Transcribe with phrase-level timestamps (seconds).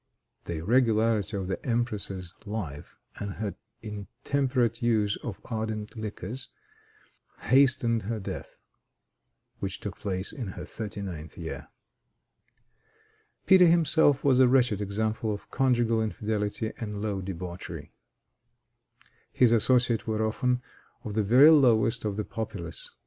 [0.45, 3.53] The irregularity of the empress's life, and her
[3.83, 6.49] intemperate use of ardent liquors,
[7.41, 8.57] hastened her death,
[9.59, 11.67] which took place in her thirty ninth year.
[13.45, 17.93] Peter himself was a wretched example of conjugal infidelity and low debauchery.
[19.31, 20.63] His associates were often
[21.03, 22.89] of the very lowest of the populace.